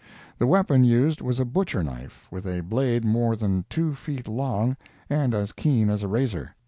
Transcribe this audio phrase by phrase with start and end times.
[0.39, 4.75] The weapon used was a butcher knife, with a blade more than two feet long,
[5.11, 6.55] and as keen as a razor.